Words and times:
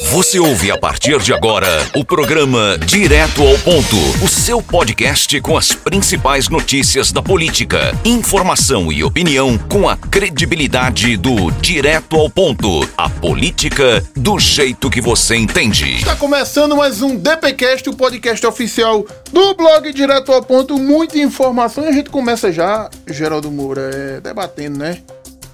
Você 0.00 0.38
ouve 0.38 0.70
a 0.70 0.78
partir 0.78 1.18
de 1.18 1.34
agora 1.34 1.68
o 1.94 2.04
programa 2.04 2.78
Direto 2.78 3.42
ao 3.42 3.58
Ponto, 3.58 3.96
o 4.24 4.28
seu 4.28 4.62
podcast 4.62 5.38
com 5.40 5.56
as 5.56 5.72
principais 5.72 6.48
notícias 6.48 7.12
da 7.12 7.22
política, 7.22 7.92
informação 8.02 8.90
e 8.90 9.04
opinião 9.04 9.58
com 9.58 9.88
a 9.88 9.96
credibilidade 9.96 11.16
do 11.16 11.50
Direto 11.50 12.16
ao 12.16 12.30
Ponto, 12.30 12.88
a 12.96 13.10
política 13.10 14.02
do 14.16 14.38
jeito 14.38 14.88
que 14.88 15.00
você 15.00 15.36
entende. 15.36 15.96
Está 15.96 16.16
começando 16.16 16.74
mais 16.74 17.02
um 17.02 17.14
DPcast, 17.16 17.88
o 17.90 17.94
podcast 17.94 18.46
oficial 18.46 19.06
do 19.30 19.54
blog 19.54 19.92
Direto 19.92 20.32
ao 20.32 20.42
Ponto, 20.42 20.78
muita 20.78 21.18
informação 21.18 21.84
e 21.84 21.88
a 21.88 21.92
gente 21.92 22.08
começa 22.08 22.50
já, 22.50 22.88
Geraldo 23.06 23.50
Moura, 23.50 23.90
é, 23.92 24.20
debatendo, 24.20 24.78
né? 24.78 24.98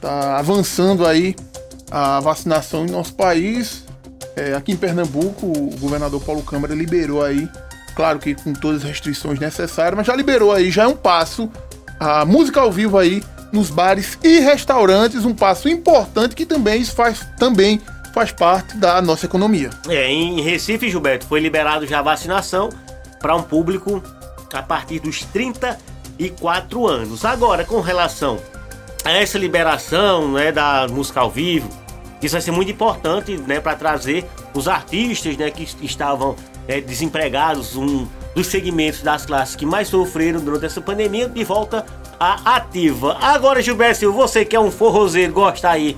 Tá 0.01 0.39
avançando 0.39 1.05
aí 1.05 1.35
a 1.91 2.21
vacinação 2.21 2.87
em 2.87 2.91
nosso 2.91 3.15
país 3.15 3.88
é, 4.39 4.55
aqui 4.55 4.73
em 4.73 4.77
Pernambuco, 4.77 5.47
o 5.47 5.77
governador 5.79 6.23
Paulo 6.23 6.43
Câmara 6.43 6.75
liberou 6.75 7.25
aí, 7.25 7.49
claro 7.97 8.19
que 8.19 8.35
com 8.35 8.53
todas 8.53 8.83
as 8.83 8.89
restrições 8.89 9.39
necessárias, 9.41 9.97
mas 9.97 10.07
já 10.07 10.15
liberou 10.15 10.53
aí, 10.53 10.71
já 10.71 10.85
é 10.85 10.87
um 10.87 10.97
passo, 10.97 11.51
a 11.99 12.25
música 12.25 12.61
ao 12.61 12.71
vivo 12.71 12.97
aí 12.97 13.23
nos 13.53 13.71
bares 13.71 14.19
e 14.23 14.41
restaurantes, 14.41 15.25
um 15.25 15.35
passo 15.35 15.69
importante 15.69 16.37
que 16.37 16.47
também 16.47 16.85
faz, 16.85 17.27
também 17.39 17.81
faz 18.15 18.31
parte 18.31 18.77
da 18.77 19.03
nossa 19.03 19.27
economia. 19.27 19.71
É, 19.89 20.11
em 20.11 20.41
Recife, 20.41 20.89
Gilberto, 20.89 21.27
foi 21.27 21.41
liberado 21.41 21.87
já 21.87 21.99
a 21.99 22.03
vacinação 22.03 22.69
para 23.21 23.35
um 23.35 23.43
público 23.43 24.03
a 24.53 24.63
partir 24.63 25.01
dos 25.01 25.25
34 25.25 26.87
anos. 26.87 27.25
Agora, 27.25 27.65
com 27.65 27.81
relação 27.81 28.39
a 29.05 29.13
essa 29.13 29.39
liberação 29.39 30.33
né, 30.33 30.53
da 30.53 30.87
música 30.89 31.21
ao 31.21 31.31
vivo, 31.31 31.69
isso 32.23 32.33
vai 32.33 32.41
ser 32.41 32.51
muito 32.51 32.71
importante, 32.71 33.37
né, 33.37 33.61
para 33.61 33.77
trazer 33.77 34.25
os 34.55 34.67
artistas, 34.69 35.37
né, 35.37 35.51
que 35.51 35.67
estavam 35.85 36.35
é, 36.67 36.81
desempregados, 36.81 37.77
um 37.77 38.07
dos 38.35 38.47
segmentos 38.47 39.03
das 39.03 39.27
classes 39.27 39.57
que 39.57 39.67
mais 39.67 39.89
sofreram 39.89 40.41
durante 40.41 40.67
essa 40.67 40.81
pandemia, 40.81 41.29
de 41.29 41.45
volta 41.45 41.85
à 42.19 42.57
ativa. 42.57 43.17
Agora, 43.21 43.63
Gilberto 43.63 43.99
Silva, 43.99 44.19
você 44.19 44.45
que 44.45 44.55
é 44.55 44.61
um 44.61 44.71
forrozeiro, 44.71 45.33
gosta 45.33 45.71
aí 45.71 45.97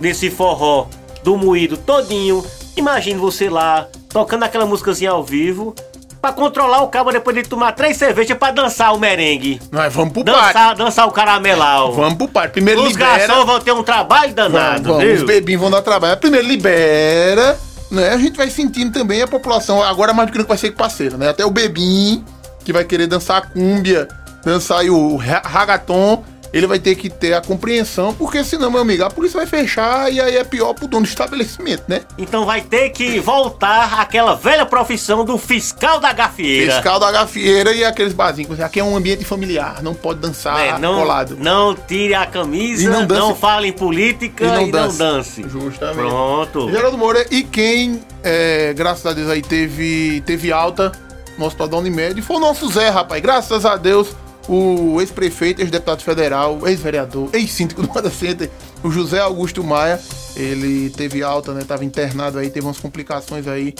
desse 0.00 0.30
forró 0.30 0.86
do 1.22 1.36
moído 1.36 1.76
todinho, 1.76 2.44
imagine 2.76 3.18
você 3.18 3.48
lá 3.48 3.88
tocando 4.08 4.42
aquela 4.42 4.66
músicazinha 4.66 5.10
ao 5.10 5.22
vivo, 5.24 5.74
pra 6.22 6.32
controlar 6.32 6.82
o 6.82 6.88
cabo 6.88 7.10
depois 7.10 7.34
de 7.36 7.42
tomar 7.42 7.72
três 7.72 7.96
cervejas 7.96 8.38
pra 8.38 8.52
dançar 8.52 8.94
o 8.94 8.98
merengue. 8.98 9.60
Nós 9.72 9.92
vamos 9.92 10.12
pro 10.12 10.22
dançar, 10.22 10.52
parque. 10.52 10.78
Dançar 10.78 11.08
o 11.08 11.10
caramelau. 11.10 11.92
Vamos 11.92 12.14
pro 12.14 12.28
parque. 12.28 12.52
Primeiro 12.52 12.80
Os 12.84 12.92
libera. 12.92 13.26
garçons 13.26 13.44
vão 13.44 13.58
ter 13.60 13.72
um 13.72 13.82
trabalho 13.82 14.32
danado, 14.32 14.84
Vamos, 14.90 15.02
viu? 15.04 15.14
os 15.16 15.22
bebinhos 15.24 15.60
vão 15.60 15.70
dar 15.70 15.82
trabalho. 15.82 16.16
Primeiro 16.18 16.46
libera, 16.46 17.58
né? 17.90 18.10
A 18.10 18.16
gente 18.18 18.36
vai 18.36 18.48
sentindo 18.48 18.92
também 18.92 19.20
a 19.20 19.26
população. 19.26 19.82
Agora 19.82 20.12
mais 20.14 20.28
do 20.28 20.32
que 20.32 20.38
nunca 20.38 20.48
vai 20.48 20.58
ser 20.58 20.70
parceiro, 20.70 21.18
né? 21.18 21.28
Até 21.28 21.44
o 21.44 21.50
bebinho 21.50 22.24
que 22.64 22.72
vai 22.72 22.84
querer 22.84 23.08
dançar 23.08 23.38
a 23.38 23.40
cúmbia, 23.40 24.06
dançar 24.44 24.78
aí 24.78 24.90
o 24.90 25.16
ra- 25.16 25.42
ragaton. 25.44 26.22
Ele 26.52 26.66
vai 26.66 26.78
ter 26.78 26.94
que 26.96 27.08
ter 27.08 27.32
a 27.32 27.40
compreensão, 27.40 28.12
porque 28.12 28.44
senão, 28.44 28.70
meu 28.70 28.80
amigo, 28.82 29.02
a 29.04 29.08
polícia 29.10 29.38
vai 29.38 29.46
fechar 29.46 30.12
e 30.12 30.20
aí 30.20 30.36
é 30.36 30.44
pior 30.44 30.74
pro 30.74 30.86
dono 30.86 31.04
do 31.06 31.08
estabelecimento, 31.08 31.84
né? 31.88 32.02
Então 32.18 32.44
vai 32.44 32.60
ter 32.60 32.90
que 32.90 33.18
voltar 33.20 33.98
àquela 34.00 34.34
velha 34.34 34.66
profissão 34.66 35.24
do 35.24 35.38
fiscal 35.38 35.98
da 35.98 36.12
gafieira. 36.12 36.74
Fiscal 36.74 37.00
da 37.00 37.10
gafieira 37.10 37.72
e 37.72 37.82
aqueles 37.84 38.12
barzinhos. 38.12 38.60
Aqui 38.60 38.80
é 38.80 38.84
um 38.84 38.94
ambiente 38.94 39.24
familiar, 39.24 39.82
não 39.82 39.94
pode 39.94 40.20
dançar 40.20 40.60
É, 40.60 40.78
não, 40.78 40.98
colado. 41.00 41.36
não 41.38 41.74
tire 41.74 42.14
a 42.14 42.26
camisa, 42.26 42.82
E 42.82 42.86
não 42.86 43.00
não, 43.00 43.06
dance- 43.06 43.40
fale 43.40 43.68
em 43.68 43.72
política 43.72 44.44
e 44.44 44.48
não, 44.48 44.70
dance. 44.70 45.42
Justamente. 45.48 45.96
Pronto. 46.08 46.70
Geraldo 46.70 46.98
Moura, 46.98 47.24
e 47.30 47.42
quem, 47.42 48.00
é, 48.22 48.74
graças 48.74 49.06
a 49.06 49.14
Deus, 49.14 49.30
aí 49.30 49.40
teve, 49.40 50.20
teve 50.26 50.52
alta 50.52 50.92
no 51.38 51.46
hospital 51.46 51.66
da 51.68 51.76
Unimed 51.78 52.20
foi 52.20 52.36
o 52.36 52.40
nosso 52.40 52.68
Zé, 52.70 52.90
rapaz. 52.90 53.22
Graças 53.22 53.64
a 53.64 53.76
Deus, 53.76 54.14
o 54.48 55.00
ex-prefeito, 55.00 55.60
ex-deputado 55.60 56.02
federal, 56.02 56.66
ex-vereador, 56.66 57.30
ex-síndico 57.32 57.82
do 57.82 57.88
Manda 57.92 58.10
Center, 58.10 58.50
o 58.82 58.90
José 58.90 59.20
Augusto 59.20 59.62
Maia, 59.62 60.00
ele 60.34 60.90
teve 60.90 61.22
alta, 61.22 61.52
né? 61.52 61.62
Tava 61.66 61.84
internado 61.84 62.38
aí, 62.38 62.50
teve 62.50 62.66
umas 62.66 62.78
complicações 62.78 63.46
aí. 63.46 63.74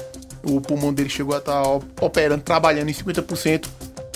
O 0.45 0.61
pulmão 0.61 0.93
dele 0.93 1.09
chegou 1.09 1.34
a 1.34 1.39
estar 1.39 1.62
operando, 2.00 2.43
trabalhando 2.43 2.89
em 2.89 2.95
50%. 2.95 3.67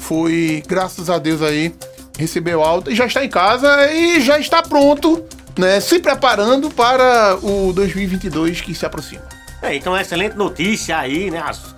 Foi, 0.01 0.63
graças 0.67 1.11
a 1.11 1.19
Deus 1.19 1.43
aí, 1.43 1.75
recebeu 2.19 2.63
alta 2.63 2.91
e 2.91 2.95
já 2.95 3.07
está 3.07 3.25
em 3.25 3.29
casa 3.29 3.91
e 3.91 4.21
já 4.21 4.39
está 4.39 4.63
pronto, 4.63 5.25
né? 5.59 5.81
Se 5.81 5.99
preparando 5.99 6.71
para 6.71 7.37
o 7.43 7.73
2022 7.73 8.61
que 8.61 8.75
se 8.75 8.87
aproxima. 8.87 9.23
É, 9.63 9.75
então, 9.75 9.97
excelente 9.97 10.37
notícia 10.37 10.99
aí, 10.99 11.31
né? 11.31 11.43
As, 11.45 11.75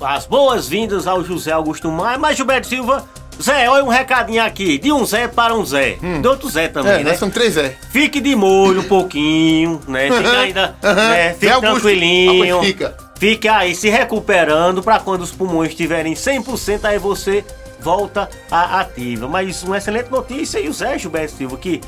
as 0.00 0.26
boas-vindas 0.26 1.06
ao 1.06 1.24
José 1.24 1.52
Augusto 1.52 1.90
Maia. 1.90 2.18
Mas, 2.18 2.36
Gilberto 2.36 2.66
Silva, 2.66 3.08
Zé, 3.42 3.68
olha 3.68 3.84
um 3.84 3.88
recadinho 3.88 4.42
aqui. 4.42 4.78
De 4.78 4.92
um 4.92 5.04
Zé 5.04 5.28
para 5.28 5.54
um 5.54 5.64
Zé. 5.64 5.96
De 6.20 6.26
outro 6.28 6.48
Zé 6.48 6.68
também, 6.68 6.92
É, 7.00 7.04
né? 7.04 7.14
somos 7.14 7.34
três 7.34 7.54
Zé. 7.54 7.76
Fique 7.90 8.20
de 8.20 8.34
molho 8.34 8.80
um 8.80 8.84
pouquinho, 8.84 9.80
né? 9.88 10.08
Fique 10.12 10.28
ainda, 10.36 10.74
né? 10.82 11.34
Fique 11.34 11.52
Augusto. 11.52 11.72
tranquilinho. 11.80 12.60
Fica. 12.62 12.96
Fique 13.16 13.48
aí 13.48 13.74
se 13.74 13.88
recuperando 13.88 14.82
para 14.82 14.98
quando 14.98 15.22
os 15.22 15.30
pulmões 15.30 15.70
estiverem 15.70 16.14
100%, 16.14 16.80
aí 16.84 16.98
você 16.98 17.44
volta 17.80 18.28
à 18.50 18.80
ativa. 18.80 19.28
Mas 19.28 19.62
uma 19.62 19.78
excelente 19.78 20.10
notícia 20.10 20.58
e 20.58 20.68
o 20.68 20.72
Zé 20.72 20.98
Gilberto 20.98 21.34
Silva, 21.36 21.56
que 21.56 21.80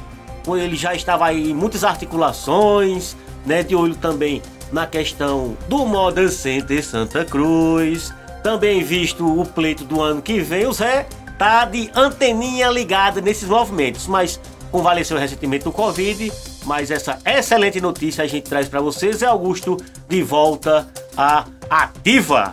ele 0.48 0.76
já 0.76 0.94
estava 0.94 1.26
aí 1.26 1.50
em 1.50 1.54
muitas 1.54 1.82
articulações, 1.84 3.16
né? 3.44 3.62
De 3.62 3.74
olho 3.74 3.94
também 3.96 4.42
na 4.72 4.86
questão 4.86 5.56
do 5.68 5.84
Modern 5.86 6.28
Center 6.28 6.84
Santa 6.84 7.24
Cruz. 7.24 8.12
Também 8.42 8.82
visto 8.82 9.40
o 9.40 9.44
pleito 9.44 9.84
do 9.84 10.00
ano 10.00 10.22
que 10.22 10.38
vem, 10.40 10.66
o 10.66 10.72
Zé 10.72 11.06
tá 11.38 11.64
de 11.64 11.90
anteninha 11.94 12.68
ligada 12.70 13.20
nesses 13.20 13.48
movimentos, 13.48 14.06
mas 14.06 14.40
convalesceu 14.70 15.18
recentemente 15.18 15.64
do 15.64 15.72
Covid. 15.72 16.32
Mas 16.64 16.90
essa 16.90 17.18
excelente 17.24 17.80
notícia 17.80 18.24
a 18.24 18.26
gente 18.26 18.48
traz 18.48 18.68
para 18.68 18.80
vocês. 18.80 19.22
É 19.22 19.26
Augusto 19.26 19.76
de 20.08 20.22
volta 20.22 20.88
à 21.16 21.44
ativa. 21.70 22.52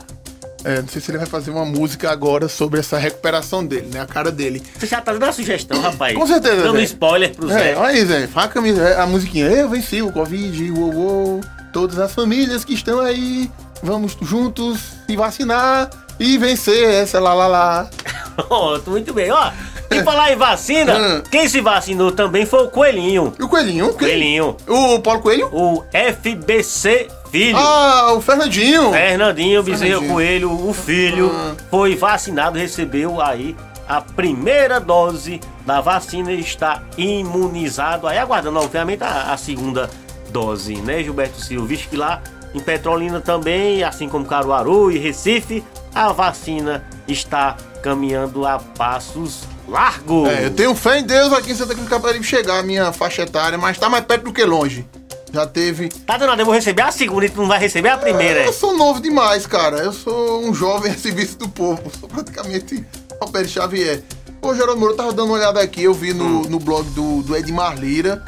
É, 0.64 0.82
não 0.82 0.88
sei 0.88 1.02
se 1.02 1.12
ele 1.12 1.18
vai 1.18 1.28
fazer 1.28 1.52
uma 1.52 1.66
música 1.66 2.10
agora 2.10 2.48
sobre 2.48 2.80
essa 2.80 2.98
recuperação 2.98 3.66
dele, 3.66 3.90
né? 3.92 4.00
A 4.00 4.06
cara 4.06 4.32
dele. 4.32 4.64
Você 4.78 4.86
já 4.86 5.02
tá 5.02 5.12
dando 5.12 5.26
a 5.26 5.32
sugestão, 5.34 5.82
rapaz. 5.82 6.16
Com 6.18 6.26
certeza, 6.26 6.64
Dando 6.64 6.78
Zé. 6.78 6.84
spoiler 6.84 7.36
pro 7.36 7.50
Zé. 7.50 7.72
É, 7.72 7.76
olha 7.76 7.90
aí, 7.90 8.06
Zé. 8.06 8.28
Fala 8.28 8.46
a, 8.46 8.50
camisa, 8.50 9.02
a 9.02 9.06
musiquinha. 9.06 9.48
Eu 9.48 9.68
venci 9.68 10.02
o 10.02 10.12
Covid, 10.12 10.72
uou, 10.72 10.94
uou. 10.94 11.42
Todas 11.74 12.00
as 12.00 12.14
famílias 12.14 12.64
que 12.64 12.74
estão 12.74 13.02
aí, 13.02 13.52
vamos 13.82 14.16
juntos 14.22 14.80
se 15.06 15.18
vacinar 15.18 15.90
e 16.20 16.38
vencer 16.38 16.88
essa 16.88 17.20
lá, 17.20 17.34
lá, 17.34 17.48
lá. 17.48 17.90
Pronto, 18.48 18.90
muito 18.92 19.14
bem. 19.14 19.32
Ó, 19.32 19.52
e 19.92 20.02
falar 20.04 20.32
em 20.34 20.36
vacina, 20.36 20.98
Hum. 20.98 21.24
quem 21.30 21.48
se 21.48 21.62
vacinou 21.62 22.12
também 22.12 22.46
foi 22.46 22.64
o 22.64 22.70
Coelhinho. 22.70 23.34
E 23.40 23.44
o 23.44 23.48
Coelhinho? 23.50 23.88
o 23.90 23.94
quê? 23.94 24.06
Coelhinho. 24.06 24.58
O 24.68 25.00
Paulo 25.00 25.22
Coelho? 25.22 25.50
O 25.52 25.84
FBC 25.94 27.08
Filho. 27.30 27.58
Ah, 27.58 28.14
o 28.14 28.22
Fernandinho. 28.22 28.92
Fernandinho 28.92 29.64
Bezerra. 29.64 30.02
Coelho, 30.08 30.52
o 30.70 30.74
filho, 30.74 31.32
Ah. 31.34 31.56
foi 31.72 31.96
vacinado, 31.96 32.58
recebeu 32.60 33.20
aí 33.22 33.56
a 33.88 34.00
primeira 34.02 34.80
dose 34.80 35.42
da 35.66 35.82
vacina 35.82 36.32
e 36.32 36.40
está 36.40 36.82
imunizado. 36.98 38.08
Aí 38.08 38.18
aguardando, 38.18 38.60
obviamente, 38.60 39.04
a, 39.04 39.34
a 39.34 39.38
segunda 39.38 39.90
dose, 40.30 40.76
né, 40.76 41.04
Gilberto 41.04 41.40
Silva? 41.42 41.66
Visto 41.68 41.90
que 41.90 41.96
lá 41.98 42.22
em 42.54 42.60
Petrolina 42.60 43.20
também, 43.20 43.84
assim 43.84 44.08
como 44.08 44.26
Caruaru 44.26 44.92
e 44.92 44.98
Recife, 45.00 45.64
a 45.94 46.12
vacina 46.12 46.84
está 47.08 47.58
caminhando 47.84 48.48
a 48.48 48.58
passos 48.58 49.42
largos. 49.68 50.30
É, 50.30 50.46
eu 50.46 50.52
tenho 50.52 50.74
fé 50.74 51.00
em 51.00 51.04
Deus 51.04 51.32
aqui 51.34 51.52
em 51.52 51.56
Santa 51.56 51.76
Cruz 51.76 51.88
do 51.88 51.90
Caparibe 51.90 52.26
chegar 52.26 52.58
a 52.58 52.64
minha 52.64 52.92
faixa 52.92 53.22
etária, 53.22 53.58
mas 53.58 53.78
tá 53.78 53.90
mais 53.90 54.04
perto 54.06 54.24
do 54.24 54.34
que 54.34 54.44
longe. 54.44 54.88
Já 55.32 55.46
teve. 55.46 55.90
Tá 55.90 56.18
danado, 56.18 56.42
eu 56.42 56.46
vou 56.46 56.54
receber 56.54 56.84
a 56.84 56.92
segunda 56.92 57.26
e 57.26 57.30
tu 57.30 57.42
não 57.42 57.48
vai 57.48 57.60
receber 57.60 57.90
a 57.90 57.98
primeira. 57.98 58.42
é? 58.42 58.48
Eu 58.48 58.54
sou 58.54 58.76
novo 58.78 59.00
demais, 59.02 59.46
cara. 59.46 59.78
Eu 59.78 59.92
sou 59.92 60.44
um 60.44 60.54
jovem 60.54 60.92
a 60.92 60.98
serviço 60.98 61.38
do 61.38 61.50
povo. 61.50 61.82
Sou 62.00 62.08
praticamente 62.08 62.86
Alberto 63.20 63.50
Xavier. 63.50 64.04
Ô, 64.42 64.54
Geraldo 64.54 64.80
Moura, 64.80 64.94
eu 64.94 64.98
tava 64.98 65.14
dando 65.14 65.30
uma 65.30 65.36
olhada 65.36 65.62
aqui, 65.62 65.84
eu 65.84 65.94
vi 65.94 66.14
no, 66.14 66.44
no 66.44 66.60
blog 66.60 66.88
do, 66.92 67.24
do 67.24 67.36
Edmar 67.36 67.80
Lira 67.80 68.24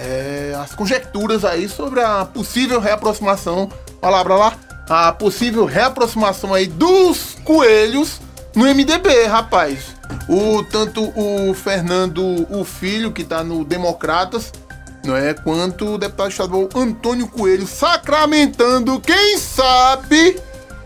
é, 0.00 0.56
as 0.58 0.74
conjecturas 0.74 1.44
aí 1.44 1.68
sobre 1.68 2.00
a 2.00 2.24
possível 2.24 2.80
reaproximação, 2.80 3.70
palavra 4.00 4.34
lá, 4.34 4.58
a 4.88 5.12
possível 5.12 5.64
reaproximação 5.66 6.54
aí 6.54 6.66
dos 6.66 7.36
coelhos 7.44 8.18
no 8.54 8.64
MDB, 8.64 9.26
rapaz. 9.26 9.96
O, 10.28 10.62
tanto 10.64 11.12
o 11.16 11.54
Fernando, 11.54 12.46
o 12.50 12.64
filho, 12.64 13.12
que 13.12 13.24
tá 13.24 13.42
no 13.44 13.64
Democratas, 13.64 14.52
não 15.04 15.16
é? 15.16 15.34
Quanto 15.34 15.94
o 15.94 15.98
deputado 15.98 16.30
estadual 16.30 16.68
Antônio 16.74 17.26
Coelho 17.28 17.66
sacramentando, 17.66 19.00
quem 19.00 19.38
sabe, 19.38 20.40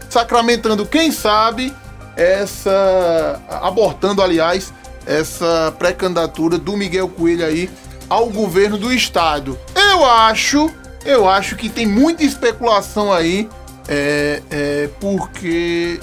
sacramentando, 0.08 0.86
quem 0.86 1.10
sabe, 1.10 1.74
essa. 2.16 3.40
abortando, 3.48 4.22
aliás, 4.22 4.72
essa 5.06 5.74
pré-candidatura 5.78 6.58
do 6.58 6.76
Miguel 6.76 7.08
Coelho 7.08 7.44
aí 7.44 7.70
ao 8.08 8.30
governo 8.30 8.78
do 8.78 8.92
estado. 8.92 9.58
Eu 9.74 10.04
acho 10.04 10.70
eu 11.04 11.28
acho 11.28 11.54
que 11.54 11.68
tem 11.68 11.86
muita 11.86 12.24
especulação 12.24 13.12
aí, 13.12 13.48
é, 13.86 14.42
é, 14.50 14.90
porque, 14.98 16.00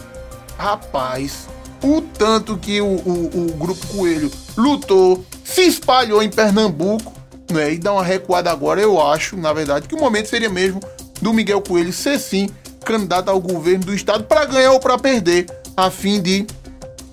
rapaz, 0.58 1.48
o 1.84 2.02
tanto 2.02 2.58
que 2.58 2.80
o, 2.80 2.86
o, 2.86 3.30
o, 3.34 3.54
Grupo 3.58 3.88
Coelho 3.88 4.32
lutou, 4.56 5.26
se 5.44 5.62
espalhou 5.62 6.22
em 6.22 6.30
Pernambuco, 6.30 7.14
né, 7.52 7.74
e 7.74 7.78
dá 7.78 7.94
uma 7.94 8.04
recuada 8.04 8.52
agora, 8.52 8.80
eu 8.80 9.02
acho, 9.02 9.36
na 9.36 9.52
verdade, 9.52 9.88
que 9.88 9.96
o 9.96 10.00
momento 10.00 10.28
seria 10.28 10.50
mesmo 10.50 10.80
do 11.22 11.34
Miguel 11.34 11.62
Coelho 11.62 11.92
ser 11.92 12.20
sim 12.20 12.50
candidato 12.86 13.30
ao 13.30 13.40
governo 13.40 13.86
do 13.86 13.94
estado 13.94 14.24
para 14.24 14.46
ganhar 14.46 14.72
ou 14.72 14.80
para 14.80 14.98
perder, 14.98 15.46
a 15.76 15.90
fim 15.90 16.22
de 16.22 16.46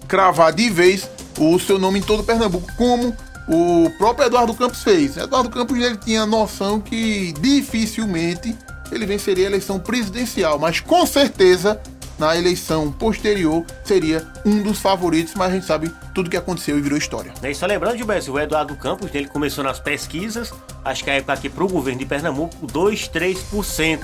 cravar 0.06 0.52
de 0.52 0.70
vez 0.70 1.08
o 1.38 1.58
seu 1.58 1.78
nome 1.78 1.98
em 1.98 2.02
todo 2.02 2.24
Pernambuco, 2.24 2.66
como 2.76 3.14
o 3.48 3.90
próprio 3.96 4.26
Eduardo 4.26 4.54
Campos 4.54 4.82
fez. 4.82 5.16
Eduardo 5.16 5.50
Campos 5.50 5.78
ele 5.78 5.96
tinha 5.96 6.26
noção 6.26 6.80
que 6.80 7.32
dificilmente 7.40 8.56
ele 8.90 9.06
venceria 9.06 9.46
a 9.46 9.50
eleição 9.50 9.78
presidencial, 9.78 10.58
mas 10.58 10.80
com 10.80 11.06
certeza 11.06 11.80
na 12.18 12.36
eleição 12.36 12.90
posterior 12.90 13.64
seria 13.84 14.26
um 14.44 14.62
dos 14.62 14.80
favoritos, 14.80 15.34
mas 15.34 15.50
a 15.50 15.54
gente 15.54 15.66
sabe 15.66 15.92
tudo 16.14 16.28
que 16.28 16.36
aconteceu 16.36 16.76
e 16.76 16.80
virou 16.80 16.98
história. 16.98 17.32
É 17.42 17.54
só 17.54 17.66
lembrando, 17.66 17.96
Gilberto, 17.96 18.32
o 18.32 18.38
Eduardo 18.38 18.74
Campos, 18.76 19.14
ele 19.14 19.28
começou 19.28 19.62
nas 19.62 19.78
pesquisas, 19.78 20.52
acho 20.84 21.04
que 21.04 21.10
a 21.10 21.14
época 21.14 21.32
aqui 21.32 21.48
para 21.48 21.64
o 21.64 21.68
governo 21.68 22.00
de 22.00 22.06
Pernambuco, 22.06 22.66
2, 22.66 23.08
3%, 23.08 24.00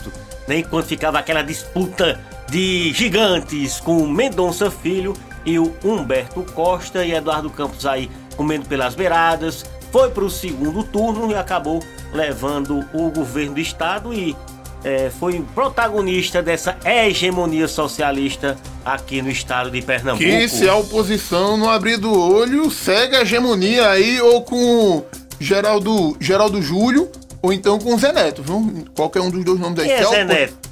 né, 0.46 0.58
enquanto 0.58 0.86
ficava 0.86 1.18
aquela 1.18 1.42
disputa 1.42 2.20
de 2.48 2.92
gigantes 2.92 3.80
com 3.80 4.06
Mendonça 4.06 4.70
Filho 4.70 5.14
e 5.44 5.58
o 5.58 5.74
Humberto 5.84 6.44
Costa 6.52 7.04
e 7.04 7.12
Eduardo 7.12 7.50
Campos 7.50 7.84
aí 7.84 8.10
comendo 8.36 8.66
pelas 8.66 8.94
beiradas, 8.94 9.64
foi 9.90 10.10
para 10.10 10.24
o 10.24 10.30
segundo 10.30 10.82
turno 10.82 11.30
e 11.30 11.34
acabou 11.34 11.82
levando 12.12 12.84
o 12.92 13.10
governo 13.10 13.54
do 13.54 13.60
estado 13.60 14.12
e 14.12 14.36
é, 14.84 15.10
foi 15.10 15.42
protagonista 15.54 16.42
dessa 16.42 16.76
hegemonia 16.84 17.66
socialista 17.66 18.56
aqui 18.84 19.22
no 19.22 19.30
estado 19.30 19.70
de 19.70 19.80
Pernambuco. 19.80 20.24
Que 20.24 20.48
se 20.48 20.68
a 20.68 20.76
oposição 20.76 21.56
não 21.56 21.70
abrir 21.70 21.96
do 21.96 22.12
olho, 22.12 22.70
segue 22.70 23.16
a 23.16 23.22
hegemonia 23.22 23.88
aí 23.88 24.20
ou 24.20 24.42
com 24.42 25.02
Geraldo, 25.40 26.16
Geraldo 26.20 26.60
Júlio 26.60 27.10
ou 27.40 27.52
então 27.52 27.78
com 27.78 27.96
Zé 27.98 28.12
Neto, 28.12 28.42
viu? 28.42 28.84
Qualquer 28.94 29.20
um 29.20 29.30
dos 29.30 29.44
dois 29.44 29.58
nomes 29.58 29.80
aí. 29.80 29.86
Quem 29.86 29.96
é 29.96 30.04
Zé 30.04 30.24
Neto? 30.24 30.63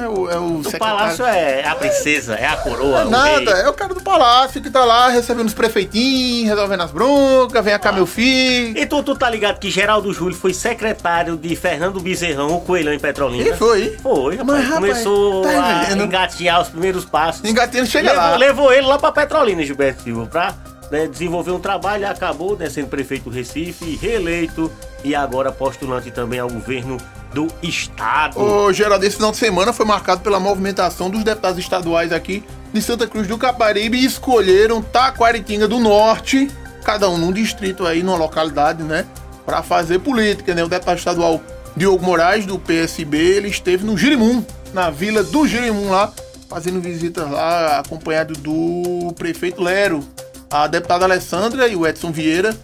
É 0.00 0.08
o, 0.08 0.30
é 0.30 0.38
o, 0.38 0.60
o 0.60 0.78
palácio 0.78 1.24
é 1.24 1.66
a 1.66 1.74
princesa, 1.74 2.34
é 2.34 2.46
a 2.46 2.56
coroa. 2.56 3.02
É 3.02 3.04
nada, 3.04 3.50
é 3.52 3.68
o 3.68 3.72
cara 3.72 3.94
do 3.94 4.02
palácio 4.02 4.60
que 4.60 4.70
tá 4.70 4.84
lá 4.84 5.08
recebendo 5.08 5.46
os 5.46 5.54
prefeitinhos, 5.54 6.48
resolvendo 6.48 6.82
as 6.82 6.90
broncas, 6.90 7.64
vem 7.64 7.78
cá 7.78 7.90
ah. 7.90 7.92
meu 7.92 8.06
filho. 8.06 8.78
E 8.78 8.86
tu, 8.86 9.02
tá 9.14 9.30
ligado 9.30 9.58
que 9.58 9.70
Geraldo 9.70 10.12
Júlio 10.12 10.36
foi 10.36 10.52
secretário 10.52 11.36
de 11.36 11.54
Fernando 11.56 12.00
Bezerrão, 12.00 12.56
o 12.56 12.60
coelhão 12.60 12.92
em 12.92 12.98
Petrolina? 12.98 13.48
E 13.48 13.54
foi? 13.54 13.96
Foi, 14.02 14.36
rapaz. 14.36 14.68
Mas, 14.68 14.74
Começou 14.74 15.42
tá 15.42 15.88
a 15.88 15.92
engatinhar 15.92 16.60
os 16.60 16.68
primeiros 16.68 17.04
passos. 17.04 17.44
Engatinhando 17.44 17.88
chega 17.88 18.10
levou, 18.10 18.22
lá. 18.22 18.36
Levou 18.36 18.72
ele 18.72 18.86
lá 18.86 18.98
pra 18.98 19.12
Petrolina, 19.12 19.62
Gilberto 19.62 20.02
Silva, 20.02 20.26
pra 20.26 20.54
né, 20.90 21.06
desenvolver 21.06 21.50
um 21.50 21.60
trabalho 21.60 22.08
acabou 22.08 22.56
né, 22.56 22.68
sendo 22.68 22.88
prefeito 22.88 23.24
do 23.24 23.30
Recife, 23.30 23.96
reeleito 23.96 24.70
e 25.04 25.14
agora 25.14 25.52
postulante 25.52 26.10
também 26.10 26.38
ao 26.38 26.48
governo 26.48 26.96
do 27.32 27.48
estado. 27.62 28.40
Ô, 28.40 28.72
Geraldo, 28.72 29.04
esse 29.04 29.16
final 29.16 29.30
de 29.30 29.36
semana 29.36 29.72
foi 29.72 29.84
marcado 29.84 30.20
pela 30.20 30.40
movimentação 30.40 31.10
dos 31.10 31.22
deputados 31.22 31.58
estaduais 31.58 32.12
aqui 32.12 32.42
de 32.72 32.80
Santa 32.80 33.06
Cruz 33.06 33.26
do 33.26 33.38
Caparibe 33.38 33.98
e 33.98 34.04
escolheram 34.04 34.82
Taquaritinga 34.82 35.68
do 35.68 35.78
Norte, 35.78 36.50
cada 36.84 37.08
um 37.08 37.18
num 37.18 37.32
distrito 37.32 37.86
aí, 37.86 38.02
numa 38.02 38.16
localidade, 38.16 38.82
né, 38.82 39.04
para 39.44 39.62
fazer 39.62 39.98
política, 40.00 40.54
né? 40.54 40.62
O 40.64 40.68
deputado 40.68 40.98
estadual 40.98 41.40
Diogo 41.76 42.04
Moraes, 42.04 42.46
do 42.46 42.58
PSB, 42.58 43.18
ele 43.18 43.48
esteve 43.48 43.84
no 43.84 43.96
Girimum, 43.96 44.44
na 44.72 44.90
vila 44.90 45.22
do 45.22 45.46
Girimum 45.46 45.90
lá, 45.90 46.12
fazendo 46.48 46.80
visitas 46.80 47.30
lá, 47.30 47.80
acompanhado 47.80 48.34
do 48.34 49.12
prefeito 49.14 49.62
Lero, 49.62 50.02
a 50.50 50.66
deputada 50.66 51.04
Alessandra 51.04 51.68
e 51.68 51.76
o 51.76 51.86
Edson 51.86 52.12
Vieira 52.12 52.56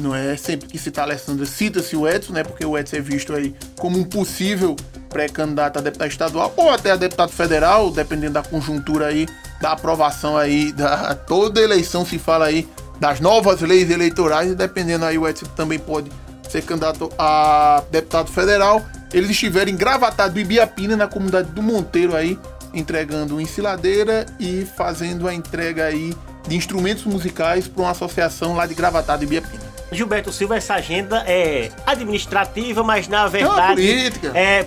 não 0.00 0.14
é 0.14 0.36
sempre 0.36 0.68
que 0.68 0.78
cita 0.78 1.02
Alessandra, 1.02 1.46
cita-se 1.46 1.96
o 1.96 2.08
Edson, 2.08 2.32
né? 2.32 2.42
Porque 2.42 2.64
o 2.64 2.76
Edson 2.76 2.96
é 2.96 3.00
visto 3.00 3.34
aí 3.34 3.54
como 3.78 3.98
um 3.98 4.04
possível 4.04 4.74
pré-candidato 5.08 5.78
a 5.78 5.82
deputado 5.82 6.10
estadual 6.10 6.52
ou 6.56 6.70
até 6.70 6.90
a 6.90 6.96
deputado 6.96 7.30
federal, 7.30 7.90
dependendo 7.90 8.34
da 8.34 8.42
conjuntura 8.42 9.06
aí, 9.06 9.26
da 9.60 9.72
aprovação 9.72 10.36
aí, 10.36 10.72
da 10.72 11.14
toda 11.14 11.60
eleição 11.60 12.04
se 12.04 12.18
fala 12.18 12.46
aí 12.46 12.68
das 12.98 13.20
novas 13.20 13.60
leis 13.60 13.90
eleitorais 13.90 14.52
e 14.52 14.54
dependendo 14.54 15.04
aí 15.04 15.16
o 15.16 15.26
Edson 15.26 15.46
também 15.56 15.78
pode 15.78 16.10
ser 16.48 16.62
candidato 16.62 17.10
a 17.18 17.82
deputado 17.90 18.30
federal. 18.30 18.84
Eles 19.12 19.30
estiveram 19.30 19.70
engravatados 19.70 20.36
em 20.36 20.40
Ibiapina, 20.40 20.96
na 20.96 21.08
comunidade 21.08 21.50
do 21.50 21.62
Monteiro 21.62 22.14
aí, 22.14 22.38
entregando 22.74 23.40
ensiladeira 23.40 24.26
e 24.38 24.66
fazendo 24.76 25.26
a 25.26 25.34
entrega 25.34 25.84
aí 25.86 26.14
de 26.46 26.56
instrumentos 26.56 27.04
musicais 27.04 27.66
para 27.66 27.82
uma 27.82 27.90
associação 27.90 28.54
lá 28.54 28.66
de 28.66 28.74
Gravatado 28.74 29.24
e 29.24 29.26
Biapina. 29.26 29.69
Gilberto 29.92 30.32
Silva, 30.32 30.56
essa 30.56 30.74
agenda 30.74 31.24
é 31.26 31.70
administrativa, 31.86 32.82
mas 32.82 33.08
na 33.08 33.26
verdade 33.26 34.10
é, 34.34 34.60
é 34.60 34.66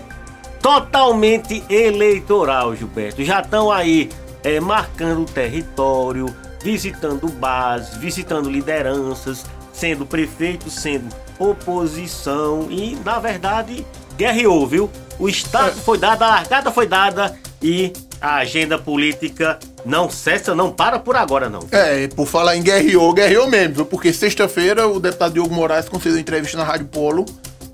totalmente 0.61 1.63
eleitoral, 1.69 2.75
Gilberto. 2.75 3.23
Já 3.23 3.41
estão 3.41 3.71
aí 3.71 4.09
é, 4.43 4.59
marcando 4.59 5.21
o 5.21 5.25
território, 5.25 6.33
visitando 6.61 7.27
bases, 7.27 7.95
visitando 7.97 8.49
lideranças, 8.49 9.45
sendo 9.71 10.05
prefeito, 10.05 10.69
sendo 10.69 11.13
oposição 11.39 12.67
e, 12.69 12.95
na 13.03 13.19
verdade, 13.19 13.85
guerreou, 14.17 14.65
viu? 14.67 14.89
O 15.19 15.27
Estado 15.27 15.77
é. 15.77 15.81
foi 15.81 15.97
dado, 15.97 16.23
a 16.23 16.27
largada 16.27 16.71
foi 16.71 16.87
dada 16.87 17.37
e 17.61 17.91
a 18.21 18.35
agenda 18.35 18.77
política 18.77 19.59
não 19.85 20.09
cessa, 20.09 20.55
não 20.55 20.71
para 20.71 20.99
por 20.99 21.15
agora, 21.15 21.49
não. 21.49 21.61
É, 21.71 22.07
por 22.07 22.27
falar 22.27 22.55
em 22.55 22.61
guerreou, 22.61 23.13
guerreou 23.13 23.47
mesmo, 23.47 23.75
viu? 23.75 23.85
Porque 23.85 24.13
sexta-feira 24.13 24.87
o 24.87 24.99
deputado 24.99 25.33
Diogo 25.33 25.53
Moraes 25.53 25.89
concedeu 25.89 26.19
entrevista 26.19 26.57
na 26.57 26.63
Rádio 26.63 26.87
Polo 26.87 27.25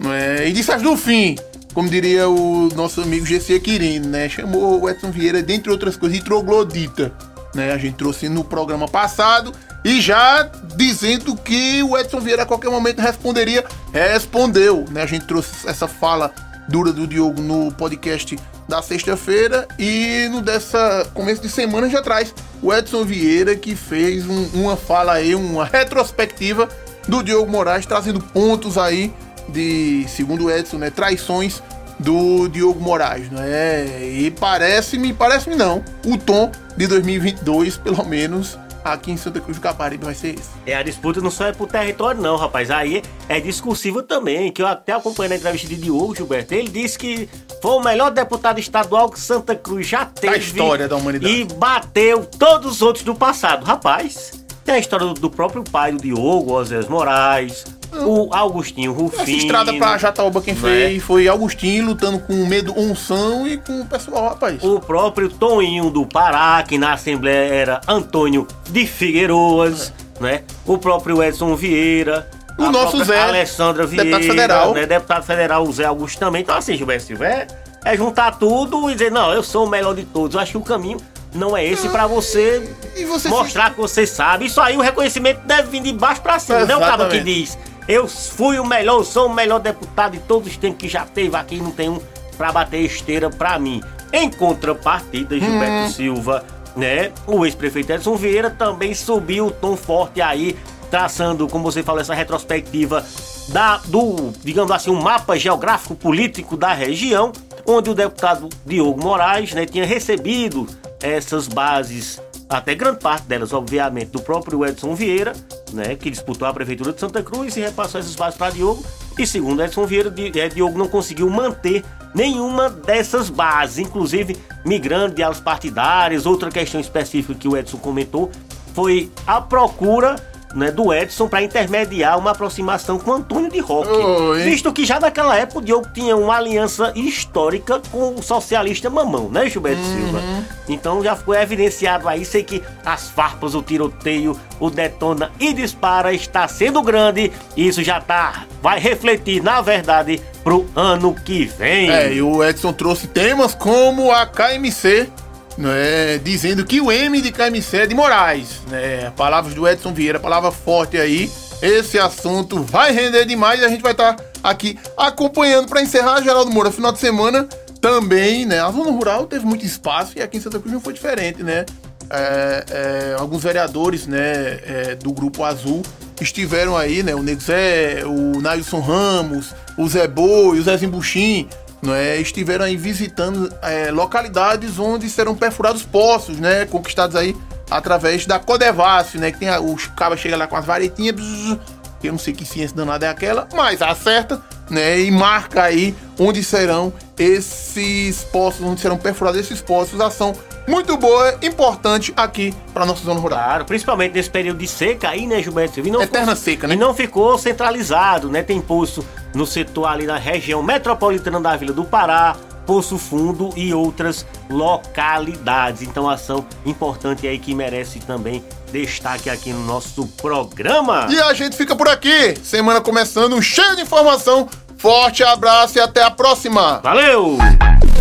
é? 0.05 0.47
e 0.47 0.51
disse 0.51 0.71
as 0.71 0.81
do 0.81 0.95
fim, 0.97 1.37
como 1.73 1.89
diria 1.89 2.27
o 2.27 2.69
nosso 2.75 3.01
amigo 3.01 3.25
GC 3.25 3.59
Quirino, 3.59 4.07
né? 4.07 4.27
Chamou 4.27 4.81
o 4.81 4.89
Edson 4.89 5.11
Vieira, 5.11 5.41
dentre 5.41 5.71
outras 5.71 5.95
coisas, 5.95 6.17
de 6.17 6.23
troglodita. 6.23 7.11
Né? 7.53 7.71
A 7.71 7.77
gente 7.77 7.95
trouxe 7.95 8.29
no 8.29 8.43
programa 8.43 8.87
passado 8.87 9.53
e 9.83 10.01
já 10.01 10.43
dizendo 10.75 11.35
que 11.35 11.81
o 11.83 11.97
Edson 11.97 12.19
Vieira 12.19 12.43
a 12.43 12.45
qualquer 12.45 12.69
momento 12.69 12.99
responderia, 12.99 13.63
respondeu. 13.91 14.85
Né? 14.91 15.03
A 15.03 15.05
gente 15.05 15.25
trouxe 15.25 15.67
essa 15.67 15.87
fala 15.87 16.31
dura 16.67 16.91
do 16.91 17.07
Diogo 17.07 17.41
no 17.41 17.71
podcast 17.71 18.37
da 18.69 18.83
sexta-feira 18.83 19.67
e 19.79 20.29
no 20.29 20.41
dessa 20.41 21.09
começo 21.13 21.41
de 21.41 21.49
semana 21.49 21.89
já 21.89 22.01
traz 22.03 22.33
o 22.61 22.71
Edson 22.71 23.03
Vieira 23.03 23.55
que 23.55 23.75
fez 23.75 24.25
um, 24.29 24.45
uma 24.53 24.77
fala 24.77 25.13
aí, 25.13 25.33
uma 25.33 25.65
retrospectiva 25.65 26.69
do 27.07 27.23
Diogo 27.23 27.51
Moraes 27.51 27.87
trazendo 27.87 28.21
pontos 28.21 28.77
aí 28.77 29.11
de, 29.49 30.05
segundo 30.07 30.45
o 30.45 30.51
Edson, 30.51 30.77
né, 30.77 30.91
traições 30.91 31.63
do 31.97 32.47
Diogo 32.47 32.79
Moraes, 32.79 33.29
né? 33.29 34.07
E 34.07 34.31
parece-me, 34.31 35.13
parece-me 35.13 35.55
não, 35.55 35.83
o 36.05 36.17
tom 36.17 36.49
de 36.77 36.87
2022, 36.87 37.75
pelo 37.75 38.05
menos, 38.05 38.57
aqui 38.83 39.11
em 39.11 39.17
Santa 39.17 39.39
Cruz 39.39 39.57
do 39.57 39.61
Caparibe 39.61 40.05
vai 40.05 40.15
ser 40.15 40.35
esse. 40.35 40.49
É, 40.65 40.75
a 40.75 40.83
disputa 40.83 41.21
não 41.21 41.31
só 41.31 41.45
é 41.45 41.51
por 41.51 41.67
território, 41.67 42.21
não, 42.21 42.35
rapaz. 42.35 42.71
Aí 42.71 43.01
é 43.27 43.39
discursivo 43.39 44.03
também, 44.03 44.51
que 44.51 44.61
eu 44.61 44.67
até 44.67 44.93
acompanhei 44.93 45.29
na 45.29 45.35
entrevista 45.35 45.67
de 45.67 45.75
Diogo 45.75 46.15
Gilberto. 46.15 46.53
Ele 46.53 46.69
disse 46.69 46.97
que 46.97 47.29
foi 47.61 47.71
o 47.71 47.81
melhor 47.81 48.11
deputado 48.11 48.59
estadual 48.59 49.09
que 49.09 49.19
Santa 49.19 49.55
Cruz 49.55 49.87
já 49.87 50.05
teve. 50.05 50.35
A 50.35 50.37
história 50.37 50.87
da 50.87 50.95
humanidade. 50.95 51.33
E 51.33 51.43
bateu 51.45 52.25
todos 52.25 52.73
os 52.73 52.81
outros 52.81 53.03
do 53.03 53.15
passado. 53.15 53.65
Rapaz, 53.65 54.43
tem 54.63 54.75
a 54.75 54.79
história 54.79 55.07
do 55.07 55.29
próprio 55.29 55.63
pai 55.63 55.91
do 55.91 56.01
Diogo, 56.01 56.53
Osés 56.53 56.87
Moraes, 56.87 57.65
o 57.93 58.29
Augustinho 58.33 58.93
Rufino. 58.93 59.23
Essa 59.23 59.31
estrada 59.31 59.73
pra 59.73 59.97
Jataúba 59.97 60.41
quem 60.41 60.55
fez 60.55 60.97
é? 60.97 60.99
foi 60.99 61.27
Augustinho 61.27 61.87
lutando 61.87 62.19
com 62.19 62.33
o 62.33 62.47
medo 62.47 62.73
unção 62.77 63.47
e 63.47 63.57
com 63.57 63.81
o 63.81 63.85
pessoal, 63.85 64.29
rapaz. 64.29 64.63
O 64.63 64.79
próprio 64.79 65.29
Toninho 65.29 65.89
do 65.89 66.05
Pará, 66.05 66.63
que 66.67 66.77
na 66.77 66.93
Assembleia 66.93 67.53
era 67.53 67.81
Antônio 67.87 68.47
de 68.69 68.85
Figueiroas, 68.85 69.93
é. 70.19 70.23
né? 70.23 70.43
O 70.65 70.77
próprio 70.77 71.23
Edson 71.23 71.55
Vieira. 71.55 72.29
O 72.57 72.69
nosso 72.69 73.03
Zé. 73.03 73.21
Alessandra 73.21 73.85
Vieira. 73.85 74.05
Deputado 74.05 74.29
federal. 74.29 74.73
Né? 74.73 74.85
Deputado 74.85 75.23
federal, 75.23 75.63
o 75.63 75.71
Zé 75.71 75.85
Augusto 75.85 76.19
também. 76.19 76.41
Então, 76.41 76.55
assim, 76.55 76.75
Gilberto 76.75 77.05
Silva, 77.05 77.25
é, 77.25 77.47
é 77.85 77.95
juntar 77.95 78.37
tudo 78.37 78.89
e 78.89 78.93
dizer, 78.93 79.11
não, 79.11 79.31
eu 79.31 79.41
sou 79.41 79.65
o 79.65 79.69
melhor 79.69 79.95
de 79.95 80.03
todos. 80.03 80.35
Eu 80.35 80.41
acho 80.41 80.51
que 80.51 80.57
o 80.57 80.61
caminho 80.61 80.97
não 81.33 81.55
é 81.55 81.65
esse 81.65 81.87
para 81.89 82.07
você, 82.07 82.75
você, 83.07 83.29
mostrar 83.29 83.71
que 83.71 83.77
você 83.77 84.05
sabe. 84.05 84.45
Isso 84.45 84.59
aí, 84.59 84.75
o 84.75 84.81
reconhecimento 84.81 85.41
deve 85.45 85.69
vir 85.69 85.81
de 85.81 85.93
baixo 85.93 86.21
para 86.21 86.39
cima. 86.39 86.65
Não 86.65 86.75
é 86.75 86.77
o 86.77 86.79
cara 86.79 87.07
que 87.07 87.19
diz, 87.19 87.57
eu 87.89 88.07
fui 88.07 88.59
o 88.59 88.65
melhor, 88.65 89.03
sou 89.03 89.25
o 89.25 89.33
melhor 89.33 89.59
deputado 89.59 90.11
de 90.11 90.19
todos 90.19 90.47
os 90.47 90.55
tempos 90.57 90.77
que 90.77 90.87
já 90.87 91.05
teve 91.05 91.35
aqui, 91.35 91.57
não 91.57 91.71
tem 91.71 91.89
um 91.89 91.99
pra 92.37 92.51
bater 92.51 92.81
esteira 92.81 93.31
pra 93.31 93.57
mim. 93.57 93.81
Em 94.13 94.29
contrapartida, 94.29 95.39
Gilberto 95.39 95.87
hum. 95.87 95.89
Silva, 95.89 96.45
né? 96.75 97.11
O 97.25 97.43
ex-prefeito 97.43 97.91
Edson 97.91 98.15
Vieira 98.15 98.51
também 98.51 98.93
subiu 98.93 99.47
o 99.47 99.51
tom 99.51 99.75
forte 99.75 100.21
aí, 100.21 100.55
traçando, 100.91 101.47
como 101.47 101.63
você 101.63 101.81
falou, 101.81 101.99
essa 101.99 102.13
retrospectiva 102.13 103.03
da, 103.47 103.77
do, 103.77 104.33
digamos 104.43 104.71
assim, 104.71 104.91
um 104.91 105.01
mapa 105.01 105.35
geográfico 105.35 105.95
político 105.95 106.55
da 106.55 106.71
região, 106.71 107.31
onde 107.65 107.89
o 107.89 107.95
deputado 107.95 108.49
Diogo 108.67 109.01
Moraes 109.01 109.51
né, 109.53 109.65
tinha 109.65 109.85
recebido 109.85 110.67
essas 111.01 111.47
bases, 111.47 112.21
até 112.49 112.73
grande 112.73 112.99
parte 112.99 113.27
delas, 113.27 113.53
obviamente, 113.53 114.09
do 114.09 114.21
próprio 114.21 114.65
Edson 114.65 114.95
Vieira, 114.95 115.33
né, 115.71 115.95
que 115.95 116.09
disputou 116.09 116.47
a 116.47 116.53
prefeitura 116.53 116.91
de 116.91 116.99
Santa 116.99 117.21
Cruz 117.21 117.55
e 117.55 117.61
repassou 117.61 117.99
essas 117.99 118.15
bases 118.15 118.37
para 118.37 118.51
Diogo. 118.51 118.83
E 119.17 119.27
segundo 119.27 119.61
Edson 119.61 119.85
Vieira, 119.85 120.11
é, 120.35 120.49
Diogo 120.49 120.77
não 120.77 120.87
conseguiu 120.87 121.29
manter 121.29 121.85
nenhuma 122.15 122.67
dessas 122.67 123.29
bases, 123.29 123.77
inclusive 123.77 124.35
migrando 124.65 125.13
de 125.13 125.21
alas 125.21 125.39
partidárias. 125.39 126.25
Outra 126.25 126.49
questão 126.49 126.81
específica 126.81 127.35
que 127.35 127.47
o 127.47 127.55
Edson 127.55 127.77
comentou 127.77 128.31
foi 128.73 129.11
a 129.27 129.39
procura 129.39 130.15
né, 130.55 130.71
do 130.71 130.93
Edson 130.93 131.27
para 131.27 131.41
intermediar 131.41 132.17
uma 132.17 132.31
aproximação 132.31 132.97
com 132.97 133.13
Antônio 133.13 133.51
de 133.51 133.59
Roque. 133.59 133.89
Oi. 133.89 134.43
Visto 134.43 134.71
que 134.73 134.85
já 134.85 134.99
naquela 134.99 135.37
época 135.37 135.59
o 135.59 135.61
Diogo 135.61 135.87
tinha 135.93 136.15
uma 136.15 136.37
aliança 136.37 136.91
histórica 136.95 137.81
com 137.91 138.15
o 138.15 138.23
socialista 138.23 138.89
Mamão, 138.89 139.29
né, 139.29 139.49
Gilberto 139.49 139.81
uhum. 139.81 139.95
Silva? 139.95 140.21
Então 140.67 141.03
já 141.03 141.15
ficou 141.15 141.35
evidenciado 141.35 142.07
aí, 142.07 142.25
sei 142.25 142.43
que 142.43 142.63
as 142.85 143.09
farpas, 143.09 143.55
o 143.55 143.61
tiroteio, 143.61 144.39
o 144.59 144.69
detona 144.69 145.31
e 145.39 145.53
dispara 145.53 146.13
está 146.13 146.47
sendo 146.47 146.81
grande. 146.81 147.31
E 147.55 147.67
isso 147.67 147.83
já 147.83 147.99
tá, 147.99 148.45
vai 148.61 148.79
refletir, 148.79 149.43
na 149.43 149.61
verdade, 149.61 150.21
pro 150.43 150.67
ano 150.75 151.13
que 151.13 151.45
vem. 151.45 151.89
É, 151.89 152.13
e 152.13 152.21
o 152.21 152.43
Edson 152.43 152.73
trouxe 152.73 153.07
temas 153.07 153.53
como 153.53 154.11
a 154.11 154.25
KMC 154.25 155.09
né, 155.57 156.17
dizendo 156.19 156.65
que 156.65 156.79
o 156.79 156.91
M 156.91 157.21
de 157.21 157.31
KMC 157.31 157.77
é 157.77 157.85
de 157.87 157.95
Moraes. 157.95 158.61
Né, 158.69 159.11
palavras 159.15 159.53
do 159.53 159.67
Edson 159.67 159.93
Vieira, 159.93 160.19
palavra 160.19 160.51
forte 160.51 160.97
aí. 160.97 161.31
Esse 161.61 161.99
assunto 161.99 162.63
vai 162.63 162.91
render 162.91 163.25
demais 163.25 163.59
e 163.59 163.65
a 163.65 163.67
gente 163.67 163.81
vai 163.81 163.91
estar 163.91 164.13
tá 164.15 164.23
aqui 164.41 164.79
acompanhando 164.95 165.67
para 165.67 165.81
encerrar 165.81 166.21
Geraldo 166.21 166.51
Moura 166.51 166.71
final 166.71 166.91
de 166.91 166.99
semana 166.99 167.47
também, 167.81 168.45
né? 168.45 168.59
A 168.59 168.71
zona 168.71 168.91
rural 168.91 169.25
teve 169.27 169.45
muito 169.45 169.65
espaço 169.65 170.17
e 170.17 170.21
aqui 170.21 170.37
em 170.37 170.41
Santa 170.41 170.59
Cruz 170.59 170.73
não 170.73 170.81
foi 170.81 170.93
diferente, 170.93 171.43
né? 171.43 171.65
É, 172.09 172.65
é, 172.71 173.15
alguns 173.19 173.43
vereadores, 173.43 174.07
né, 174.07 174.59
é, 174.65 174.95
do 174.95 175.13
grupo 175.13 175.43
Azul 175.43 175.83
estiveram 176.19 176.75
aí, 176.75 177.03
né? 177.03 177.15
O 177.15 177.23
Nego 177.23 177.41
Zé, 177.41 178.03
o 178.05 178.41
Nailson 178.41 178.79
Ramos, 178.79 179.53
o 179.77 179.87
Zé 179.87 180.07
Boi, 180.07 180.59
o 180.59 180.63
Zé 180.63 180.75
Zimbuchim, 180.77 181.47
é, 181.87 182.17
estiveram 182.17 182.65
aí 182.65 182.75
visitando 182.75 183.53
é, 183.61 183.91
localidades 183.91 184.77
onde 184.79 185.09
serão 185.09 185.35
perfurados 185.35 185.83
poços, 185.83 186.37
né, 186.37 186.65
conquistados 186.65 187.15
aí 187.15 187.35
através 187.69 188.25
da 188.25 188.39
Codevasf, 188.39 189.17
né, 189.17 189.31
que 189.31 189.39
tem 189.39 189.49
a, 189.49 189.59
os 189.59 189.87
cabas 189.87 190.19
chegam 190.19 190.37
lá 190.37 190.47
com 190.47 190.57
as 190.57 190.65
varetinhas, 190.65 191.15
bzz, 191.15 191.57
que 192.01 192.07
eu 192.07 192.11
não 192.11 192.19
sei 192.19 192.33
que 192.33 192.45
ciência 192.45 192.75
danada 192.75 193.05
é 193.05 193.09
aquela, 193.09 193.47
mas 193.53 193.81
acerta, 193.81 194.41
né, 194.69 194.99
e 194.99 195.11
marca 195.11 195.63
aí 195.63 195.95
onde 196.17 196.43
serão 196.43 196.93
esses 197.17 198.23
poços, 198.25 198.61
onde 198.61 198.81
serão 198.81 198.97
perfurados 198.97 199.39
esses 199.39 199.61
poços, 199.61 199.99
ação 200.01 200.33
muito 200.67 200.95
boa, 200.97 201.35
importante 201.41 202.13
aqui 202.15 202.53
para 202.73 202.85
nossa 202.85 203.03
zona 203.03 203.19
rural. 203.19 203.39
Claro, 203.39 203.65
principalmente 203.65 204.13
nesse 204.13 204.29
período 204.29 204.59
de 204.59 204.67
seca 204.67 205.09
aí, 205.09 205.25
né, 205.25 205.41
Gilberto? 205.41 205.81
Não 205.81 206.03
Eterna 206.03 206.35
ficou, 206.35 206.53
seca, 206.53 206.67
né? 206.67 206.75
E 206.75 206.77
não 206.77 206.93
ficou 206.93 207.37
centralizado, 207.39 208.29
né? 208.29 208.43
Tem 208.43 208.61
poço 208.61 209.03
no 209.33 209.45
setor 209.45 209.85
ali 209.85 210.05
na 210.05 210.17
região 210.17 210.61
metropolitana 210.61 211.39
da 211.39 211.55
Vila 211.55 211.73
do 211.73 211.83
Pará, 211.83 212.35
Poço 212.65 212.97
Fundo 212.97 213.49
e 213.55 213.73
outras 213.73 214.25
localidades. 214.49 215.81
Então, 215.81 216.07
ação 216.07 216.45
importante 216.65 217.27
aí 217.27 217.39
que 217.39 217.55
merece 217.55 217.99
também 217.99 218.43
destaque 218.71 219.29
aqui 219.29 219.51
no 219.51 219.65
nosso 219.65 220.05
programa. 220.21 221.07
E 221.09 221.19
a 221.19 221.33
gente 221.33 221.57
fica 221.57 221.75
por 221.75 221.87
aqui. 221.87 222.35
Semana 222.43 222.79
começando, 222.79 223.41
cheio 223.41 223.75
de 223.75 223.81
informação. 223.81 224.47
Forte 224.77 225.23
abraço 225.23 225.77
e 225.77 225.81
até 225.81 226.03
a 226.03 226.11
próxima. 226.11 226.79
Valeu! 226.83 227.37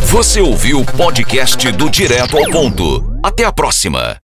Você 0.02 0.40
ouviu 0.40 0.80
o 0.80 0.84
podcast 0.84 1.72
do 1.72 1.90
Direto 1.90 2.36
ao 2.36 2.44
Ponto. 2.50 3.18
Até 3.22 3.44
a 3.44 3.52
próxima. 3.52 4.18